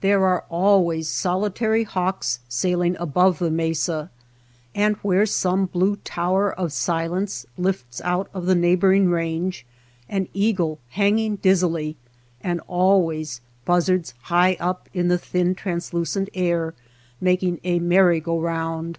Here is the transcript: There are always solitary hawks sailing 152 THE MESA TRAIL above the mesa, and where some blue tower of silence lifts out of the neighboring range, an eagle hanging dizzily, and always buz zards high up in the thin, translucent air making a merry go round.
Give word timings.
There 0.00 0.24
are 0.24 0.46
always 0.48 1.10
solitary 1.10 1.84
hawks 1.84 2.38
sailing 2.48 2.94
152 2.94 3.04
THE 3.04 3.10
MESA 3.10 3.12
TRAIL 3.20 3.26
above 3.26 3.38
the 3.38 3.50
mesa, 4.02 4.10
and 4.74 4.96
where 5.02 5.26
some 5.26 5.66
blue 5.66 5.96
tower 6.04 6.50
of 6.50 6.72
silence 6.72 7.44
lifts 7.58 8.00
out 8.00 8.30
of 8.32 8.46
the 8.46 8.54
neighboring 8.54 9.10
range, 9.10 9.66
an 10.08 10.26
eagle 10.32 10.78
hanging 10.92 11.36
dizzily, 11.36 11.96
and 12.40 12.62
always 12.66 13.42
buz 13.66 13.90
zards 13.90 14.14
high 14.22 14.56
up 14.58 14.88
in 14.94 15.08
the 15.08 15.18
thin, 15.18 15.54
translucent 15.54 16.30
air 16.32 16.72
making 17.20 17.60
a 17.62 17.78
merry 17.78 18.20
go 18.20 18.40
round. 18.40 18.98